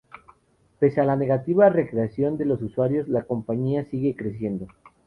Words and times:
Pese 0.79 0.99
a 0.99 1.03
la 1.05 1.15
negativa 1.15 1.69
reacción 1.69 2.35
de 2.35 2.45
los 2.45 2.59
usuarios, 2.63 3.07
la 3.07 3.21
compañía 3.21 3.85
sigue 3.85 4.15
creciendo. 4.15 4.65